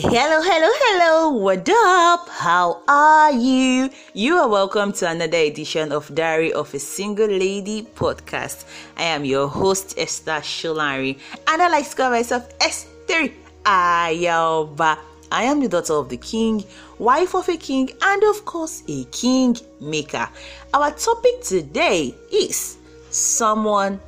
[0.00, 1.30] Hello, hello, hello.
[1.30, 2.28] What up?
[2.28, 3.90] How are you?
[4.14, 8.64] You are welcome to another edition of Diary of a Single Lady podcast.
[8.96, 13.30] I am your host, Esther Sholari, and I like to call myself Esther
[13.64, 14.98] Ayaba.
[15.32, 16.62] I am the daughter of the king,
[17.00, 20.28] wife of a king, and of course, a king maker.
[20.74, 22.76] Our topic today is
[23.10, 24.00] someone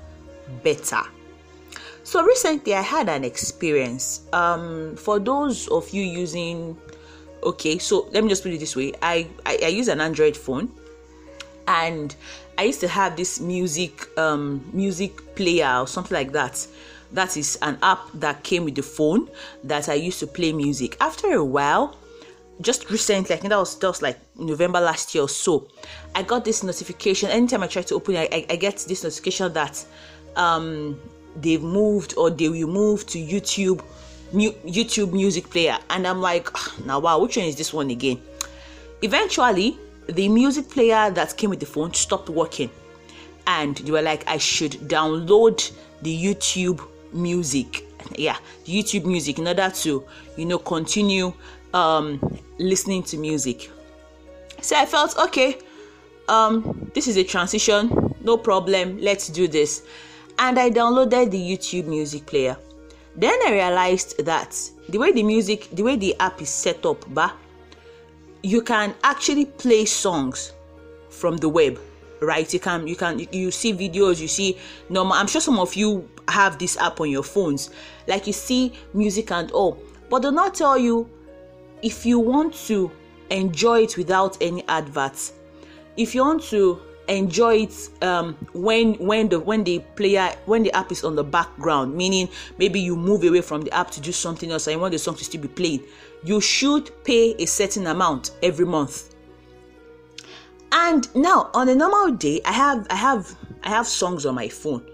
[0.62, 1.02] better.
[2.10, 4.22] So recently, I had an experience.
[4.32, 6.76] Um, for those of you using,
[7.44, 10.36] okay, so let me just put it this way: I I, I use an Android
[10.36, 10.74] phone,
[11.68, 12.16] and
[12.58, 16.66] I used to have this music um music player or something like that.
[17.12, 19.30] That is an app that came with the phone
[19.62, 20.96] that I used to play music.
[21.00, 21.96] After a while,
[22.60, 25.68] just recently, I think that was just like November last year or so,
[26.16, 27.30] I got this notification.
[27.30, 29.86] Anytime I try to open it, I, I get this notification that
[30.34, 30.98] um
[31.36, 33.82] they've moved or they will move to YouTube
[34.32, 35.78] mu- YouTube music player.
[35.90, 36.48] And I'm like
[36.84, 38.20] now wow which one is this one again?
[39.02, 42.70] Eventually the music player that came with the phone stopped working.
[43.46, 45.70] And they were like I should download
[46.02, 47.86] the YouTube music.
[48.16, 50.04] Yeah YouTube music in order to
[50.36, 51.32] you know continue
[51.74, 53.70] um listening to music.
[54.60, 55.58] So I felt okay
[56.28, 58.14] um this is a transition.
[58.22, 58.98] No problem.
[59.00, 59.82] Let's do this
[60.40, 62.56] and I downloaded the YouTube music player.
[63.14, 64.58] Then I realized that
[64.88, 67.32] the way the music, the way the app is set up, bah,
[68.42, 70.54] you can actually play songs
[71.10, 71.78] from the web,
[72.22, 72.52] right?
[72.52, 74.58] You can, you can, you see videos, you see
[74.88, 75.12] normal.
[75.12, 77.70] I'm sure some of you have this app on your phones,
[78.06, 81.08] like you see music and all, but do not tell you
[81.82, 82.90] if you want to
[83.28, 85.34] enjoy it without any adverts.
[85.98, 86.80] If you want to
[87.10, 91.24] enjoy it um, when when the when the player when the app is on the
[91.24, 94.80] background meaning maybe you move away from the app to do something else and you
[94.80, 95.82] want the song to still be playing
[96.24, 99.14] you should pay a certain amount every month
[100.72, 104.48] and now on a normal day i have i have i have songs on my
[104.48, 104.86] phone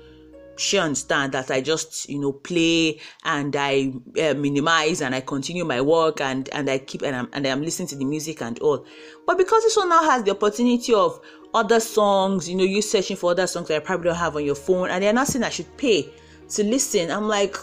[0.57, 5.65] she understand that I just you know play and I uh, minimize and I continue
[5.65, 8.59] my work and and I keep and I'm and I'm listening to the music and
[8.61, 8.85] all.
[9.27, 11.21] But because this one now has the opportunity of
[11.57, 14.45] other songs, you know, you searching for other songs that I probably don't have on
[14.45, 16.09] your phone, and they're not saying I should pay
[16.51, 17.11] to listen.
[17.11, 17.57] I'm like,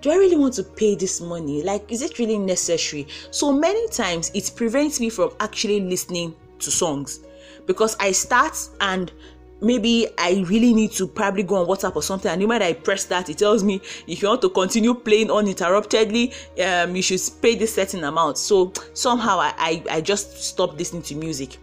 [0.00, 1.62] do I really want to pay this money?
[1.62, 3.06] Like, is it really necessary?
[3.30, 7.20] So many times it prevents me from actually listening to songs
[7.66, 9.12] because I start and
[9.60, 12.72] maybe I really need to probably go on WhatsApp or something, and the moment I
[12.72, 16.34] press that, it tells me if you want to continue playing uninterruptedly,
[16.64, 18.38] um, you should pay this certain amount.
[18.38, 21.56] So somehow I, I, I just stopped listening to music.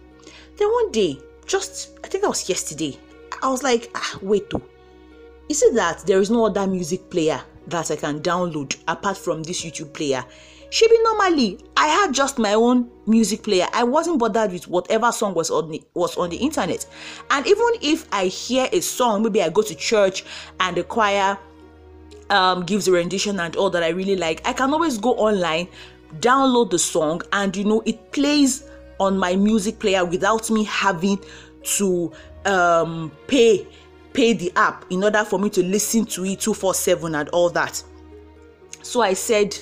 [0.56, 2.98] Then one day just I think that was yesterday.
[3.42, 4.62] I was like, ah, wait though.
[5.48, 9.42] Is it that there is no other music player that I can download apart from
[9.42, 10.24] this YouTube player?
[10.70, 13.68] Should be normally I had just my own music player.
[13.72, 16.84] I wasn't bothered with whatever song was on the, was on the internet.
[17.30, 20.24] And even if I hear a song, maybe I go to church
[20.58, 21.38] and the choir
[22.30, 25.68] um, gives a rendition and all that I really like, I can always go online,
[26.18, 28.64] download the song, and you know it plays
[28.98, 31.18] on my music player without me having
[31.62, 32.12] to
[32.44, 33.66] um, pay
[34.12, 37.82] pay the app in order for me to listen to it 247 and all that.
[38.82, 39.56] So i said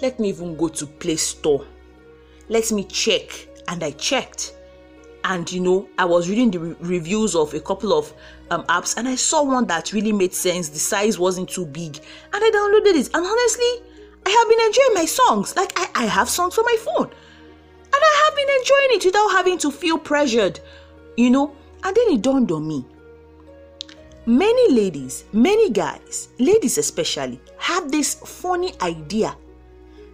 [0.00, 1.64] let me even go to play store.
[2.48, 3.48] Let me check.
[3.68, 4.56] And i checked.
[5.24, 8.12] And you know i was reading the re- reviews of a couple of
[8.50, 10.68] um, apps and i saw one that really made sense.
[10.68, 11.96] The size wasn't too big.
[12.32, 13.06] And i downloaded it.
[13.14, 13.88] And honestly
[14.26, 15.54] i have been enjoying my songs.
[15.54, 17.10] Like i, I have songs on my phone
[18.92, 20.60] it without having to feel pressured,
[21.16, 21.54] you know.
[21.84, 22.84] And then it dawned on me.
[24.24, 29.36] Many ladies, many guys, ladies especially, have this funny idea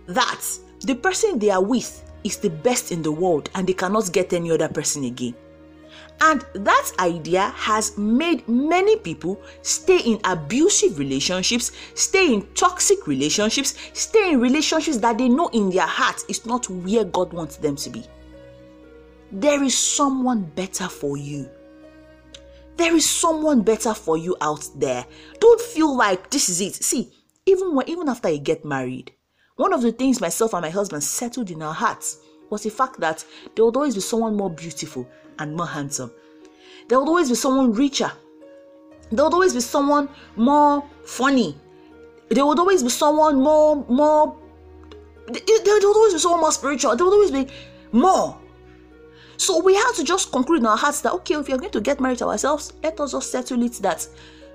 [0.06, 0.42] that
[0.80, 4.32] the person they are with is the best in the world and they cannot get
[4.32, 5.34] any other person again.
[6.20, 13.74] And that idea has made many people stay in abusive relationships, stay in toxic relationships,
[13.92, 17.76] stay in relationships that they know in their heart is not where God wants them
[17.76, 18.04] to be.
[19.30, 21.50] There is someone better for you.
[22.76, 25.04] There is someone better for you out there.
[25.40, 26.74] Don't feel like this is it.
[26.76, 27.12] See,
[27.44, 29.12] even when even after you get married,
[29.56, 32.18] one of the things myself and my husband settled in our hearts
[32.50, 35.06] was the fact that there would always be someone more beautiful
[35.38, 36.12] and more handsome.
[36.88, 38.10] There would always be someone richer.
[39.10, 41.56] There would always be someone more funny.
[42.30, 44.36] There would always be someone more, more.
[45.26, 45.42] There
[45.74, 46.96] would always be someone more spiritual.
[46.96, 47.48] There would always be
[47.92, 48.38] more.
[49.38, 51.80] So we have to just conclude in our hearts that okay, if you're going to
[51.80, 54.06] get married to ourselves, let us just settle it that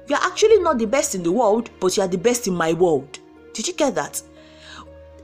[0.07, 2.73] you're actually not the best in the world, but you are the best in my
[2.73, 3.19] world.
[3.53, 4.21] Did you get that?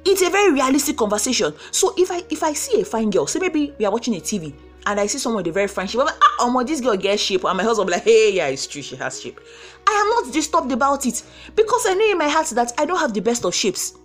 [0.06, 1.54] it's a very realistic conversation.
[1.72, 4.20] So if I if I see a fine girl, say maybe we are watching a
[4.20, 4.54] TV
[4.86, 7.22] and I see someone with a very fine shape, I'm like, ah, this girl gets
[7.22, 9.40] shape, and my husband like, hey, yeah, it's true, she has shape.
[9.86, 11.22] I am not disturbed about it
[11.56, 13.96] because I know in my heart that I don't have the best of shapes.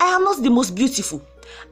[0.00, 1.22] I am not the most beautiful.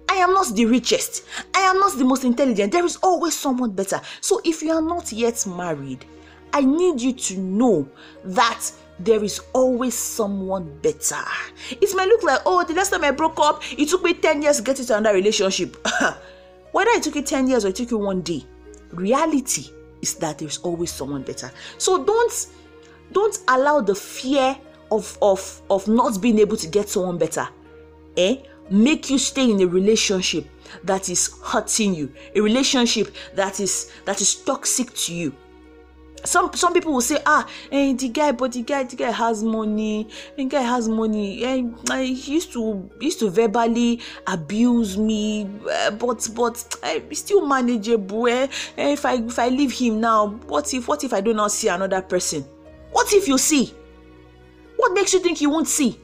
[0.09, 1.25] I am not the richest.
[1.55, 2.73] I am not the most intelligent.
[2.73, 4.01] There is always someone better.
[4.21, 6.05] So if you are not yet married,
[6.53, 7.89] I need you to know
[8.25, 11.23] that there is always someone better.
[11.71, 14.43] It might look like, oh, the last time I broke up, it took me 10
[14.43, 15.77] years to get into another relationship.
[16.73, 18.45] Whether it took you 10 years or it took you one day,
[18.91, 19.71] reality
[20.03, 21.51] is that there's always someone better.
[21.79, 22.47] So don't
[23.13, 24.57] don't allow the fear
[24.91, 27.49] of of of not being able to get someone better
[28.17, 28.37] eh
[28.71, 30.47] make you stay in a relationship
[30.85, 35.35] that is hurting you a relationship that is that is toxic to you.
[36.25, 39.43] Some some people will say ah eh, the guy but the guy the guy has
[39.43, 40.09] money.
[40.37, 41.43] The guy has money.
[41.45, 48.29] Eh, he used to used to verbally abuse me eh, but but eh, still manageable.
[48.29, 48.47] Eh,
[48.79, 51.51] eh, if i if i leave him now what if what if i do not
[51.51, 52.45] see another person?
[52.93, 53.75] What if you see?
[54.77, 55.99] What makes you think you won't see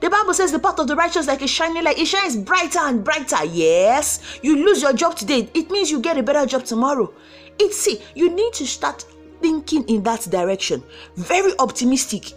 [0.00, 1.98] the Bible says the path of the righteous like a shining light.
[1.98, 3.44] It shines brighter and brighter.
[3.44, 5.50] Yes, you lose your job today.
[5.54, 7.12] It means you get a better job tomorrow.
[7.58, 9.04] It's see, you need to start
[9.40, 10.82] thinking in that direction.
[11.16, 12.32] Very optimistic,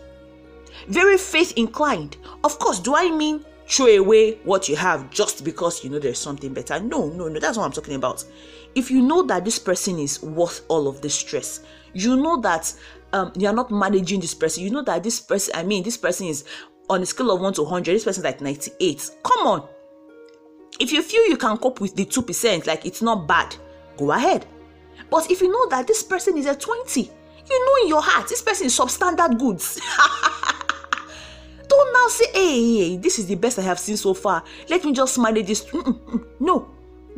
[0.87, 2.17] very faith inclined.
[2.43, 6.19] Of course, do I mean throw away what you have just because you know there's
[6.19, 6.79] something better?
[6.79, 8.25] No, no, no, that's what I'm talking about.
[8.73, 11.61] If you know that this person is worth all of the stress,
[11.93, 12.73] you know that
[13.13, 16.27] um, you're not managing this person, you know that this person, I mean, this person
[16.27, 16.45] is
[16.91, 19.09] on a scale of 1 to 100, this person is like 98.
[19.23, 19.69] Come on.
[20.79, 23.55] If you feel you can cope with the 2%, like it's not bad,
[23.97, 24.45] go ahead.
[25.09, 28.27] But if you know that this person is a 20, you know in your heart
[28.29, 29.79] this person is substandard goods.
[31.67, 34.43] Don't now say, hey, hey, this is the best I have seen so far.
[34.69, 35.65] Let me just manage this.
[35.65, 36.25] Mm-mm-mm.
[36.41, 36.69] No,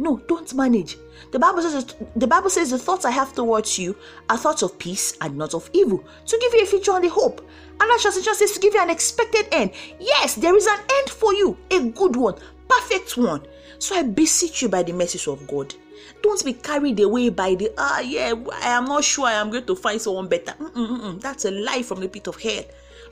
[0.04, 0.98] no, don't manage.
[1.32, 3.96] The Bible says the Bible says the thoughts I have towards you
[4.30, 7.10] are thoughts of peace and not of evil, to give you a future and a
[7.10, 7.40] hope.
[7.80, 9.72] And that translation says to give you an expected end.
[10.00, 12.36] Yes, there is an end for you, a good one,
[12.68, 13.42] perfect one.
[13.80, 15.74] So I beseech you by the mercies of God.
[16.22, 19.66] Don't be carried away by the ah yeah, I am not sure I am going
[19.66, 20.54] to find someone better.
[20.60, 21.22] Mm-mm-mm.
[21.22, 22.64] That's a lie from the pit of hell.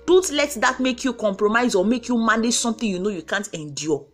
[0.05, 3.47] Don't let that make you compromise or make you manage something you know you can't
[3.53, 4.05] endure.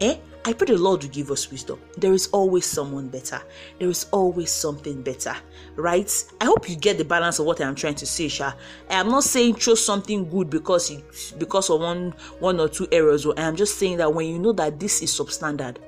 [0.00, 0.16] Eh?
[0.46, 1.80] I pray the Lord will give us wisdom.
[1.96, 3.40] There is always someone better.
[3.78, 5.34] There is always something better,
[5.74, 6.12] right?
[6.38, 8.52] I hope you get the balance of what I am trying to say, Sha.
[8.90, 10.90] I am not saying choose something good because
[11.38, 13.26] because of one one or two errors.
[13.26, 15.78] I am just saying that when you know that this is substandard,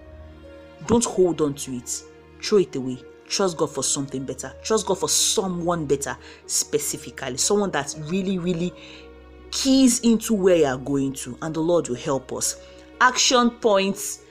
[0.86, 2.02] don't hold on to it.
[2.42, 2.98] Throw it away.
[3.28, 4.54] Trust God for something better.
[4.62, 6.16] Trust God for someone better,
[6.46, 8.72] specifically someone that really, really
[9.50, 12.62] keys into where you are going to, and the Lord will help us.
[13.00, 14.22] Action points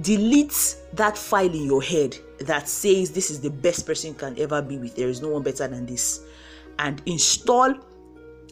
[0.00, 4.62] delete that file in your head that says this is the best person can ever
[4.62, 4.94] be with.
[4.94, 6.24] There is no one better than this.
[6.78, 7.74] And install